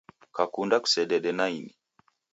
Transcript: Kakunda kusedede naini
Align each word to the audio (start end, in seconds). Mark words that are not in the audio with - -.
Kakunda 0.35 0.75
kusedede 0.83 1.29
naini 1.37 1.73